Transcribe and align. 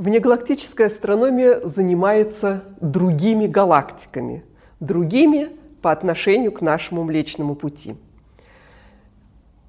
Внегалактическая 0.00 0.86
астрономия 0.86 1.60
занимается 1.62 2.64
другими 2.80 3.46
галактиками, 3.46 4.42
другими 4.80 5.50
по 5.82 5.92
отношению 5.92 6.52
к 6.52 6.62
нашему 6.62 7.04
Млечному 7.04 7.54
Пути. 7.54 7.96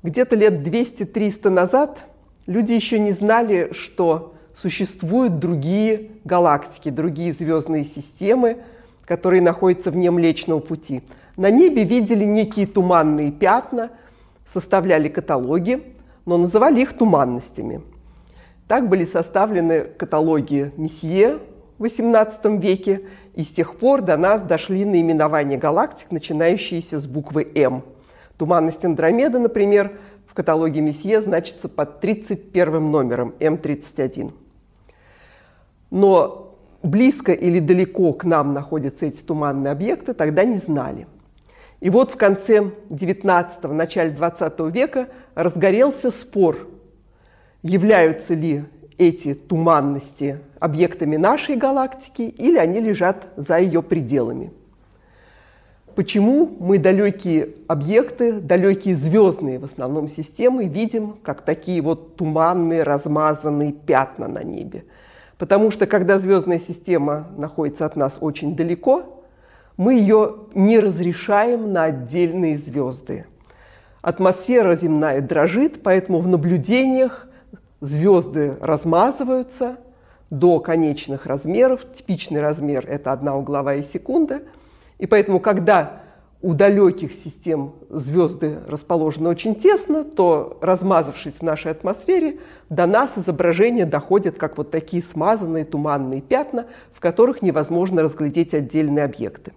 Где-то 0.04 0.38
лет 0.38 0.66
200-300 0.66 1.50
назад 1.50 2.00
люди 2.46 2.72
еще 2.72 2.98
не 2.98 3.12
знали, 3.12 3.74
что 3.74 4.34
существуют 4.56 5.40
другие 5.40 6.12
галактики, 6.24 6.88
другие 6.88 7.34
звездные 7.34 7.84
системы, 7.84 8.60
которые 9.04 9.42
находятся 9.42 9.92
вне 9.92 10.12
Млечного 10.12 10.62
Пути. 10.62 11.04
На 11.36 11.52
небе 11.52 11.84
видели 11.84 12.24
некие 12.24 12.68
туманные 12.68 13.34
пятна, 13.34 13.90
составляли 14.54 15.10
каталоги, 15.10 15.84
но 16.26 16.38
называли 16.38 16.80
их 16.80 16.98
туманностями– 16.98 17.82
так 18.72 18.88
были 18.88 19.04
составлены 19.04 19.82
каталоги 19.82 20.72
Месье 20.78 21.40
в 21.78 21.84
XVIII 21.84 22.58
веке, 22.58 23.02
и 23.36 23.44
с 23.44 23.50
тех 23.50 23.76
пор 23.76 24.02
до 24.02 24.16
нас 24.16 24.42
дошли 24.44 24.86
наименования 24.86 25.58
галактик, 25.58 26.10
начинающиеся 26.10 27.02
с 27.02 27.06
буквы 27.06 27.52
М. 27.54 27.84
Туманность 28.38 28.86
Андромеды, 28.86 29.40
например, 29.40 29.92
в 30.26 30.34
каталоге 30.34 30.80
Месье 30.80 31.22
значится 31.22 31.68
под 31.68 32.00
31 32.00 32.92
номером 32.92 33.34
М31. 33.42 34.32
Но 35.90 36.56
близко 36.82 37.34
или 37.34 37.60
далеко 37.60 38.14
к 38.14 38.24
нам 38.24 38.54
находятся 38.54 39.06
эти 39.06 39.22
туманные 39.22 39.72
объекты, 39.72 40.14
тогда 40.14 40.46
не 40.46 40.60
знали. 40.60 41.08
И 41.82 41.90
вот 41.90 42.12
в 42.12 42.16
конце 42.16 42.72
19-го, 42.90 43.74
начале 43.74 44.12
20 44.12 44.60
века 44.74 45.10
разгорелся 45.36 46.10
спор 46.12 46.71
являются 47.64 48.34
ли 48.34 48.64
эти 48.98 49.34
туманности 49.34 50.40
объектами 50.60 51.18
нашей 51.18 51.56
галактики 51.56 52.22
или 52.22 52.58
они 52.58 52.80
лежат 52.80 53.28
за 53.36 53.58
ее 53.58 53.82
пределами. 53.82 54.52
Почему 55.96 56.56
мы 56.60 56.78
далекие 56.78 57.50
объекты, 57.68 58.34
далекие 58.34 58.96
звездные 58.96 59.60
в 59.60 59.66
основном 59.66 60.08
системы 60.08 60.66
видим 60.66 61.16
как 61.24 61.42
такие 61.42 61.82
вот 61.82 62.16
туманные, 62.16 62.84
размазанные 62.84 63.74
пятна 63.74 64.28
на 64.28 64.44
небе? 64.44 64.86
Потому 65.38 65.72
что 65.72 65.88
когда 65.88 66.20
звездная 66.20 66.60
система 66.60 67.28
находится 67.36 67.86
от 67.86 67.96
нас 67.96 68.18
очень 68.22 68.56
далеко, 68.56 69.24
мы 69.76 69.96
ее 69.96 70.36
не 70.54 70.80
разрешаем 70.80 71.74
на 71.74 71.86
отдельные 71.86 72.58
звезды. 72.58 73.26
Атмосфера 74.02 74.76
земная 74.76 75.22
дрожит, 75.22 75.82
поэтому 75.82 76.20
в 76.20 76.28
наблюдениях 76.28 77.28
звезды 77.82 78.56
размазываются 78.62 79.78
до 80.30 80.60
конечных 80.60 81.26
размеров. 81.26 81.82
Типичный 81.94 82.42
размер– 82.42 82.86
это 82.88 83.12
одна 83.12 83.36
угловая 83.36 83.84
секунда. 83.84 84.44
И 85.00 85.08
поэтому, 85.08 85.40
когда 85.40 86.04
у 86.42 86.54
далеких 86.54 87.14
систем 87.14 87.74
звезды 87.90 88.60
расположены 88.68 89.30
очень 89.30 89.56
тесно, 89.56 90.04
то, 90.04 90.58
размазавшись 90.62 91.36
в 91.36 91.42
нашей 91.42 91.72
атмосфере, 91.72 92.40
до 92.70 92.86
нас 92.86 93.12
изображения 93.18 93.86
доходят 93.86 94.38
как 94.38 94.58
вот 94.58 94.72
такие 94.72 95.04
смазанные 95.04 95.66
туманные 95.66 96.22
пятна, 96.22 96.68
в 96.94 97.00
которых 97.00 97.42
невозможно 97.42 98.02
разглядеть 98.02 98.54
отдельные 98.54 99.06
объекты. 99.06 99.54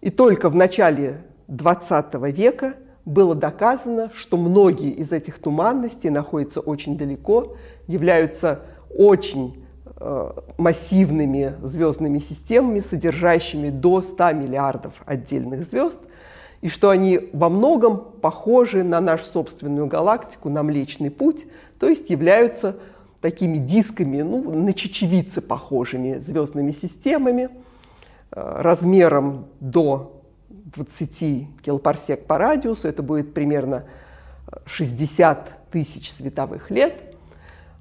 И 0.00 0.10
только 0.10 0.48
в 0.48 0.54
начале 0.54 1.22
XX 1.48 2.30
века– 2.30 2.74
было 3.04 3.34
доказано, 3.34 4.10
что 4.14 4.36
многие 4.36 4.90
из 4.90 5.12
этих 5.12 5.38
туманностей 5.38 6.10
находятся 6.10 6.60
очень 6.60 6.96
далеко, 6.96 7.56
являются 7.86 8.60
очень 8.96 9.64
э, 9.96 10.32
массивными 10.58 11.54
звездными 11.62 12.18
системами, 12.18 12.80
содержащими 12.80 13.70
до 13.70 14.02
100 14.02 14.32
миллиардов 14.32 14.94
отдельных 15.06 15.64
звезд, 15.64 16.00
и 16.60 16.68
что 16.68 16.90
они 16.90 17.30
во 17.32 17.48
многом 17.48 17.98
похожи 18.20 18.84
на 18.84 19.00
нашу 19.00 19.24
собственную 19.24 19.86
галактику, 19.86 20.50
на 20.50 20.62
Млечный 20.62 21.10
Путь, 21.10 21.46
то 21.78 21.88
есть 21.88 22.10
являются 22.10 22.76
такими 23.20 23.56
дисками, 23.56 24.22
ну, 24.22 24.50
на 24.54 24.72
чечевицы 24.74 25.40
похожими 25.40 26.18
звездными 26.18 26.72
системами, 26.72 27.48
э, 28.30 28.62
размером 28.62 29.46
до 29.60 30.19
20 30.50 31.62
килопарсек 31.62 32.26
по 32.26 32.38
радиусу, 32.38 32.88
это 32.88 33.02
будет 33.02 33.32
примерно 33.34 33.84
60 34.66 35.70
тысяч 35.70 36.12
световых 36.12 36.70
лет. 36.70 36.94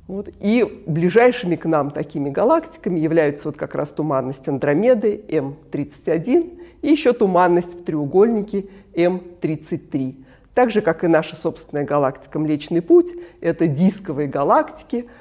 Вот. 0.07 0.29
И 0.39 0.83
ближайшими 0.87 1.55
к 1.55 1.65
нам 1.65 1.91
такими 1.91 2.29
галактиками 2.29 2.99
являются 2.99 3.47
вот 3.47 3.57
как 3.57 3.75
раз 3.75 3.89
туманность 3.89 4.47
Андромеды 4.47 5.21
М31 5.27 6.59
и 6.81 6.87
еще 6.89 7.13
туманность 7.13 7.81
в 7.81 7.83
треугольнике 7.83 8.65
М33. 8.93 10.23
Так 10.55 10.71
же, 10.71 10.81
как 10.81 11.03
и 11.03 11.07
наша 11.07 11.35
собственная 11.35 11.85
галактика 11.85 12.39
Млечный 12.39 12.81
Путь, 12.81 13.11
это 13.39 13.67
дисковые 13.67 14.27
галактики– 14.27 15.07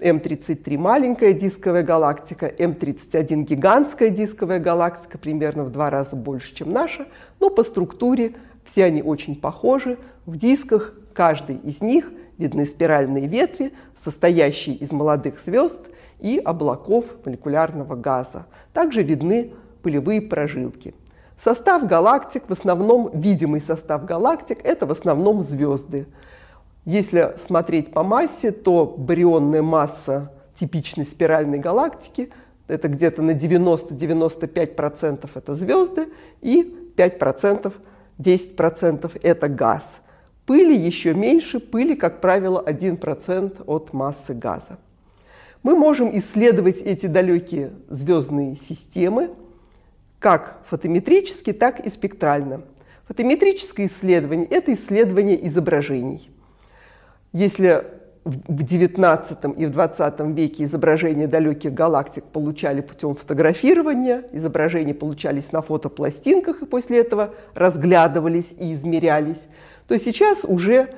М33 0.00 0.78
маленькая 0.78 1.32
дисковая 1.34 1.82
галактика, 1.82 2.46
М31 2.46 3.44
гигантская 3.44 4.08
дисковая 4.08 4.58
галактика, 4.58 5.18
примерно 5.18 5.64
в 5.64 5.70
два 5.70 5.90
раза 5.90 6.16
больше, 6.16 6.54
чем 6.54 6.72
наша, 6.72 7.06
но 7.38 7.50
по 7.50 7.62
структуре 7.62 8.34
все 8.64 8.84
они 8.84 9.02
очень 9.02 9.36
похожи. 9.36 9.98
В 10.26 10.36
дисках 10.36 10.94
каждый 11.12 11.56
из 11.56 11.80
них 11.80 12.10
видны 12.38 12.64
спиральные 12.64 13.26
ветви, 13.26 13.72
состоящие 14.02 14.76
из 14.76 14.90
молодых 14.90 15.38
звезд 15.40 15.80
и 16.18 16.38
облаков 16.38 17.04
молекулярного 17.24 17.94
газа. 17.94 18.46
Также 18.72 19.02
видны 19.02 19.52
пылевые 19.82 20.22
прожилки. 20.22 20.94
Состав 21.42 21.86
галактик, 21.86 22.44
в 22.48 22.52
основном 22.52 23.10
видимый 23.14 23.60
состав 23.60 24.04
галактик, 24.04 24.58
это 24.62 24.86
в 24.86 24.90
основном 24.90 25.42
звезды. 25.42 26.06
Если 26.84 27.36
смотреть 27.46 27.92
по 27.92 28.02
массе, 28.02 28.52
то 28.52 28.86
барионная 28.86 29.62
масса 29.62 30.32
типичной 30.58 31.04
спиральной 31.04 31.58
галактики 31.58 32.30
это 32.68 32.88
где-то 32.88 33.22
на 33.22 33.32
90-95% 33.32 35.28
это 35.34 35.56
звезды 35.56 36.08
и 36.40 36.92
5%, 36.96 37.72
10% 38.18 39.20
это 39.22 39.48
газ. 39.48 39.98
Пыли 40.46 40.76
еще 40.76 41.14
меньше, 41.14 41.58
пыли, 41.60 41.94
как 41.94 42.20
правило, 42.20 42.62
1% 42.64 43.64
от 43.66 43.92
массы 43.92 44.34
газа. 44.34 44.78
Мы 45.62 45.76
можем 45.76 46.16
исследовать 46.16 46.78
эти 46.78 47.06
далекие 47.06 47.72
звездные 47.88 48.56
системы 48.56 49.30
как 50.18 50.62
фотометрически, 50.68 51.52
так 51.52 51.80
и 51.80 51.90
спектрально. 51.90 52.62
Фотометрическое 53.08 53.86
исследование– 53.86 54.46
это 54.50 54.72
исследование 54.74 55.46
изображений– 55.48 56.30
если 57.32 57.84
в 58.24 58.62
XIX 58.62 59.56
и 59.56 59.66
в 59.66 59.70
XX 59.70 60.32
веке 60.34 60.64
изображения 60.64 61.26
далеких 61.26 61.72
галактик 61.72 62.24
получали 62.24 62.80
путем 62.80 63.14
фотографирования, 63.14 64.24
изображения 64.32 64.94
получались 64.94 65.52
на 65.52 65.62
фотопластинках 65.62 66.62
и 66.62 66.66
после 66.66 66.98
этого 66.98 67.34
разглядывались 67.54 68.52
и 68.58 68.74
измерялись, 68.74 69.40
то 69.88 69.98
сейчас 69.98 70.44
уже 70.44 70.90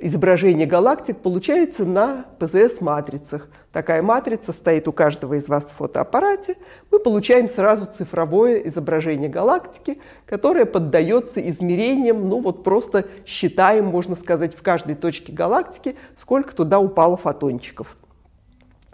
изображение 0.00 0.66
галактик 0.66 1.18
получается 1.18 1.84
на 1.84 2.26
ПЗС-матрицах. 2.38 3.48
Такая 3.72 4.02
матрица 4.02 4.52
стоит 4.52 4.88
у 4.88 4.92
каждого 4.92 5.34
из 5.34 5.48
вас 5.48 5.64
в 5.64 5.76
фотоаппарате. 5.76 6.56
Мы 6.90 6.98
получаем 6.98 7.48
сразу 7.48 7.86
цифровое 7.86 8.58
изображение 8.68 9.28
галактики, 9.28 9.98
которое 10.26 10.64
поддается 10.64 11.40
измерениям, 11.40 12.28
ну 12.28 12.40
вот 12.40 12.64
просто 12.64 13.06
считаем, 13.26 13.86
можно 13.86 14.14
сказать, 14.14 14.54
в 14.54 14.62
каждой 14.62 14.94
точке 14.94 15.32
галактики, 15.32 15.96
сколько 16.18 16.54
туда 16.54 16.78
упало 16.78 17.16
фотончиков. 17.16 17.96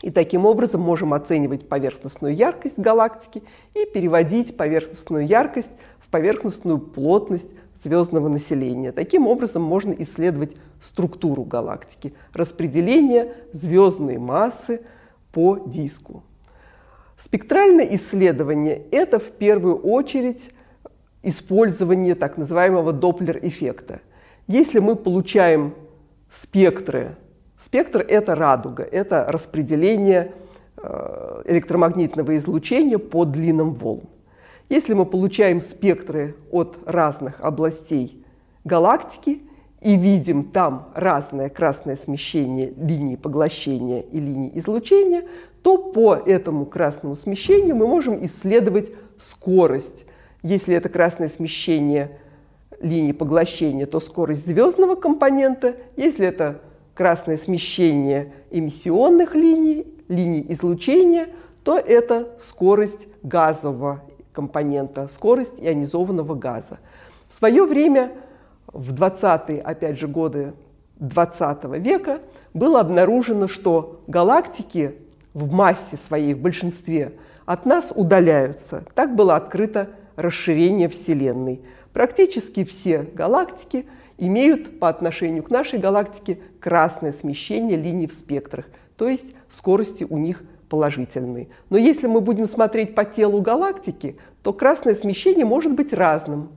И 0.02 0.10
таким 0.10 0.44
образом 0.44 0.80
можем 0.82 1.14
оценивать 1.14 1.68
поверхностную 1.68 2.34
яркость 2.34 2.78
галактики 2.78 3.42
и 3.74 3.86
переводить 3.86 4.56
поверхностную 4.56 5.26
яркость 5.26 5.70
в 5.98 6.10
поверхностную 6.10 6.78
плотность 6.78 7.48
звездного 7.82 8.28
населения. 8.28 8.92
Таким 8.92 9.26
образом 9.26 9.62
можно 9.62 9.92
исследовать 9.92 10.56
структуру 10.80 11.44
галактики, 11.44 12.14
распределение 12.32 13.34
звездной 13.52 14.18
массы 14.18 14.80
по 15.32 15.58
диску. 15.58 16.22
Спектральное 17.22 17.86
исследование– 17.96 18.82
это 18.90 19.18
в 19.18 19.30
первую 19.30 19.76
очередь 19.76 20.50
использование 21.22 22.14
так 22.14 22.36
называемого 22.36 22.92
доплер-эффекта. 22.92 24.00
Если 24.46 24.78
мы 24.78 24.94
получаем 24.94 25.74
спектры, 26.30 27.16
спектр– 27.58 28.04
это 28.08 28.34
радуга, 28.34 28.82
это 28.82 29.24
распределение 29.28 30.32
э, 30.76 31.42
электромагнитного 31.46 32.36
излучения 32.36 32.98
по 32.98 33.24
длинам 33.24 33.72
волн. 33.72 34.08
Если 34.74 34.92
мы 34.92 35.06
получаем 35.06 35.60
спектры 35.60 36.34
от 36.50 36.78
разных 36.84 37.40
областей 37.40 38.24
галактики 38.64 39.42
и 39.80 39.94
видим 39.94 40.50
там 40.50 40.88
разное 40.96 41.48
красное 41.48 41.94
смещение 41.94 42.74
линий 42.76 43.16
поглощения 43.16 44.00
и 44.00 44.18
линий 44.18 44.50
излучения, 44.56 45.26
то 45.62 45.78
по 45.78 46.16
этому 46.16 46.66
красному 46.66 47.14
смещению 47.14 47.76
мы 47.76 47.86
можем 47.86 48.26
исследовать 48.26 48.90
скорость. 49.20 50.06
Если 50.42 50.74
это 50.74 50.88
красное 50.88 51.28
смещение 51.28 52.18
линии 52.80 53.12
поглощения, 53.12 53.86
то 53.86 54.00
скорость 54.00 54.44
звездного 54.44 54.96
компонента. 54.96 55.76
Если 55.96 56.26
это 56.26 56.62
красное 56.94 57.36
смещение 57.36 58.32
эмиссионных 58.50 59.36
линий, 59.36 59.86
линий 60.08 60.44
излучения, 60.48 61.28
то 61.62 61.78
это 61.78 62.30
скорость 62.40 63.06
газового 63.22 64.02
компонента, 64.34 65.08
скорость 65.08 65.54
ионизованного 65.58 66.34
газа. 66.34 66.78
В 67.30 67.34
свое 67.34 67.64
время, 67.64 68.12
в 68.66 68.92
20-е, 68.92 69.60
опять 69.62 69.98
же, 69.98 70.08
годы 70.08 70.52
20 70.96 71.64
века, 71.78 72.20
было 72.52 72.80
обнаружено, 72.80 73.48
что 73.48 74.02
галактики 74.06 74.96
в 75.32 75.52
массе 75.52 75.98
своей, 76.06 76.34
в 76.34 76.40
большинстве, 76.40 77.12
от 77.46 77.66
нас 77.66 77.92
удаляются. 77.94 78.84
Так 78.94 79.14
было 79.14 79.36
открыто 79.36 79.90
расширение 80.16 80.88
Вселенной. 80.88 81.60
Практически 81.92 82.64
все 82.64 83.02
галактики 83.02 83.86
имеют 84.18 84.78
по 84.78 84.88
отношению 84.88 85.42
к 85.42 85.50
нашей 85.50 85.78
галактике 85.78 86.38
красное 86.60 87.12
смещение 87.12 87.76
линий 87.76 88.06
в 88.06 88.12
спектрах, 88.12 88.66
то 88.96 89.08
есть 89.08 89.26
скорости 89.52 90.06
у 90.08 90.18
них 90.18 90.42
положительные. 90.74 91.46
Но 91.70 91.78
если 91.78 92.08
мы 92.08 92.20
будем 92.20 92.48
смотреть 92.48 92.96
по 92.96 93.04
телу 93.04 93.40
галактики, 93.40 94.16
то 94.42 94.52
красное 94.52 94.96
смещение 94.96 95.44
может 95.44 95.72
быть 95.72 95.92
разным. 95.92 96.50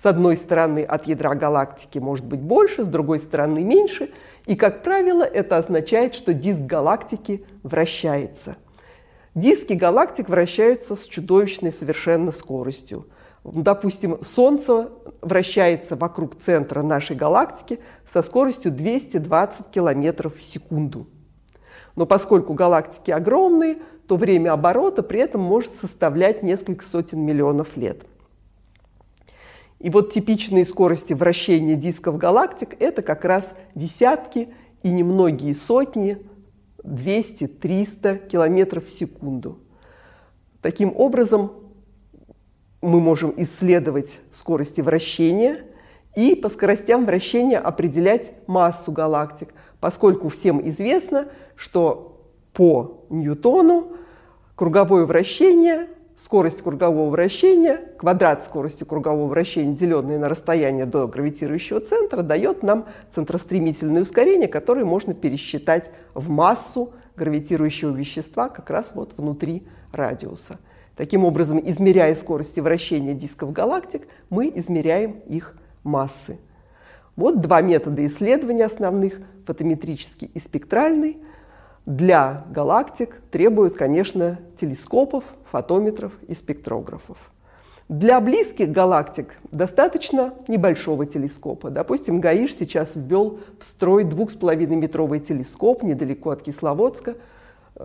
С 0.00 0.06
одной 0.06 0.36
стороны, 0.36 0.84
от 0.84 1.08
ядра 1.08 1.34
галактики 1.34 1.98
может 1.98 2.24
быть 2.24 2.40
больше, 2.40 2.84
с 2.84 2.86
другой 2.86 3.18
стороны 3.18 3.64
меньше. 3.64 4.10
И, 4.46 4.54
как 4.54 4.84
правило, 4.84 5.24
это 5.24 5.56
означает, 5.56 6.14
что 6.14 6.32
диск 6.32 6.60
галактики 6.60 7.44
вращается. 7.64 8.54
Диски 9.34 9.72
галактик 9.72 10.28
вращаются 10.28 10.94
с 10.94 11.04
чудовищной 11.06 11.72
совершенно 11.72 12.30
скоростью. 12.30 13.08
Допустим, 13.42 14.18
Солнце 14.22 14.90
вращается 15.22 15.96
вокруг 15.96 16.40
центра 16.40 16.82
нашей 16.82 17.16
галактики 17.16 17.80
со 18.12 18.22
скоростью 18.22 18.70
220 18.70 19.70
км 19.72 20.28
в 20.28 20.40
секунду. 20.40 21.08
Но 21.96 22.06
поскольку 22.06 22.54
галактики 22.54 23.10
огромные, 23.10 23.78
то 24.06 24.16
время 24.16 24.52
оборота 24.52 25.02
при 25.02 25.20
этом 25.20 25.40
может 25.40 25.76
составлять 25.76 26.42
несколько 26.42 26.84
сотен 26.84 27.20
миллионов 27.20 27.76
лет. 27.76 28.04
И 29.78 29.88
вот 29.88 30.12
типичные 30.12 30.64
скорости 30.64 31.14
вращения 31.14 31.74
дисков 31.74 32.18
галактик– 32.18 32.74
это 32.80 33.02
как 33.02 33.24
раз 33.24 33.48
десятки 33.74 34.48
и 34.82 34.90
немногие 34.90 35.54
сотни, 35.54 36.18
200-300 36.82 38.28
километров 38.28 38.86
в 38.86 38.90
секунду. 38.90 39.58
Таким 40.60 40.94
образом, 40.96 41.52
мы 42.82 43.00
можем 43.00 43.32
исследовать 43.36 44.10
скорости 44.32 44.80
вращения 44.80 45.66
и 46.14 46.34
по 46.34 46.48
скоростям 46.48 47.06
вращения 47.06 47.58
определять 47.58 48.32
массу 48.46 48.92
галактик, 48.92 49.54
поскольку 49.80 50.28
всем 50.28 50.66
известно, 50.68 51.28
что 51.56 52.20
по 52.52 53.04
Ньютону 53.10 53.92
круговое 54.56 55.06
вращение, 55.06 55.88
скорость 56.22 56.62
кругового 56.62 57.10
вращения, 57.10 57.80
квадрат 57.98 58.44
скорости 58.44 58.84
кругового 58.84 59.26
вращения, 59.28 59.74
деленный 59.74 60.18
на 60.18 60.28
расстояние 60.28 60.84
до 60.84 61.06
гравитирующего 61.06 61.80
центра, 61.80 62.22
дает 62.22 62.62
нам 62.62 62.86
центростремительное 63.10 64.02
ускорение, 64.02 64.48
которое 64.48 64.84
можно 64.84 65.14
пересчитать 65.14 65.90
в 66.14 66.28
массу 66.28 66.92
гравитирующего 67.16 67.94
вещества 67.94 68.48
как 68.48 68.68
раз 68.70 68.86
вот 68.94 69.12
внутри 69.16 69.66
радиуса. 69.92 70.58
Таким 70.96 71.24
образом, 71.24 71.58
измеряя 71.64 72.14
скорости 72.14 72.60
вращения 72.60 73.14
дисков 73.14 73.52
галактик, 73.52 74.06
мы 74.28 74.52
измеряем 74.54 75.12
их 75.26 75.54
массы. 75.82 76.38
Вот 77.16 77.40
два 77.40 77.60
метода 77.60 78.04
исследования 78.06 78.64
основных– 78.64 79.20
фотометрический 79.46 80.30
и 80.32 80.38
спектральный. 80.38 81.18
Для 81.86 82.44
галактик 82.50 83.20
требуют, 83.30 83.76
конечно, 83.76 84.38
телескопов, 84.60 85.24
фотометров 85.50 86.12
и 86.28 86.34
спектрографов. 86.34 87.18
Для 87.88 88.20
близких 88.20 88.70
галактик 88.70 89.36
достаточно 89.50 90.34
небольшого 90.46 91.06
телескопа. 91.06 91.70
Допустим, 91.70 92.20
Гаиш 92.20 92.54
сейчас 92.54 92.92
ввел 92.94 93.40
в 93.58 93.64
строй 93.64 94.04
2,5-метровый 94.04 95.18
телескоп 95.18 95.82
недалеко 95.82 96.30
от 96.30 96.42
Кисловодска– 96.42 97.16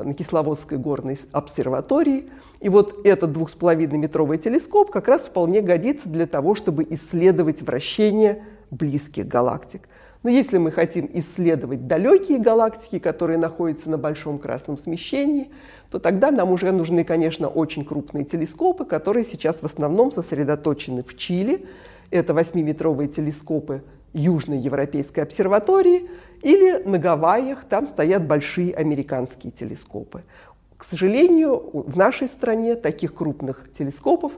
на 0.04 0.14
Кисловодской 0.14 0.78
горной 0.78 1.18
обсерватории. 1.32 2.30
И 2.60 2.70
вот 2.70 3.06
этот 3.06 3.32
двухсполовинометровый 3.32 4.38
телескоп 4.38 4.92
как 4.92 5.08
раз 5.08 5.22
вполне 5.24 5.62
годится 5.62 6.10
для 6.10 6.28
того, 6.28 6.56
чтобы 6.56 6.86
исследовать 6.90 7.62
вращение 7.62 8.44
близких 8.72 9.28
галактик. 9.28 9.88
Но 10.24 10.32
если 10.32 10.58
мы 10.58 10.72
хотим 10.72 11.08
исследовать 11.14 11.86
далекие 11.86 12.40
галактики, 12.40 12.98
которые 12.98 13.38
находятся 13.38 13.92
на 13.92 14.00
большом 14.00 14.40
красном 14.40 14.76
смещении, 14.78 15.52
то 15.92 16.00
тогда 16.00 16.32
нам 16.32 16.52
уже 16.52 16.72
нужны, 16.72 17.04
конечно, 17.04 17.48
очень 17.48 17.86
крупные 17.86 18.26
телескопы, 18.26 18.86
которые 18.86 19.24
сейчас 19.24 19.58
в 19.58 19.66
основном 19.66 20.12
сосредоточены 20.12 21.04
в 21.04 21.16
Чили. 21.16 21.68
Это 22.10 22.34
8-метровые 22.34 23.08
телескопы 23.08 23.84
Южной 24.16 24.58
Европейской 24.58 25.20
обсерватории– 25.20 26.10
или 26.46 26.84
на 26.84 27.00
Гавайях, 27.00 27.66
там 27.66 27.88
стоят 27.88 28.28
большие 28.28 28.72
американские 28.72 29.52
телескопы. 29.52 30.22
К 30.78 30.84
сожалению, 30.84 31.72
в 31.74 31.98
нашей 31.98 32.28
стране 32.28 32.76
таких 32.76 33.16
крупных 33.16 33.68
телескопов 33.76 34.32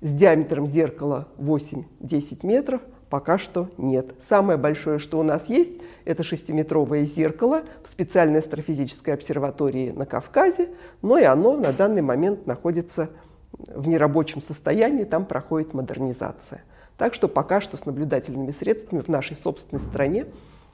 с 0.00 0.10
диаметром 0.10 0.66
зеркала 0.66 1.28
8-10 1.38 2.46
метров 2.46 2.80
пока 3.10 3.36
что 3.36 3.68
нет. 3.76 4.14
Самое 4.28 4.58
большое, 4.58 4.98
что 4.98 5.18
у 5.18 5.22
нас 5.22 5.46
есть, 5.48 5.72
это 6.06 6.22
шестиметровое 6.22 7.04
зеркало 7.04 7.64
в 7.84 7.90
специальной 7.90 8.38
астрофизической 8.38 9.12
обсерватории 9.12 9.90
на 9.90 10.06
Кавказе, 10.06 10.70
но 11.02 11.18
и 11.18 11.24
оно 11.24 11.54
на 11.54 11.72
данный 11.72 12.00
момент 12.00 12.46
находится 12.46 13.10
в 13.52 13.88
нерабочем 13.88 14.40
состоянии, 14.40 15.04
там 15.04 15.26
проходит 15.26 15.74
модернизация. 15.74 16.62
Так 17.00 17.14
что 17.14 17.28
пока 17.28 17.62
что 17.62 17.78
с 17.78 17.86
наблюдательными 17.86 18.52
средствами 18.52 19.00
в 19.00 19.08
нашей 19.08 19.34
собственной 19.34 19.80
стране 19.80 20.26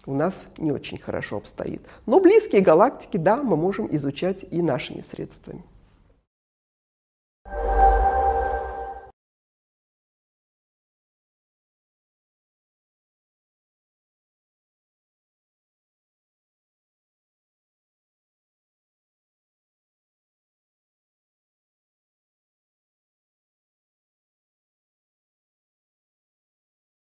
у 0.06 0.12
нас 0.12 0.34
не 0.58 0.73
очень 0.73 0.99
хорошо 0.99 1.37
обстоит. 1.37 1.83
Но 2.04 2.18
близкие 2.18 2.62
галактики, 2.62 3.16
да, 3.16 3.37
мы 3.37 3.56
можем 3.56 3.87
изучать 3.95 4.45
и 4.50 4.61
нашими 4.61 5.04
средствами. 5.09 5.62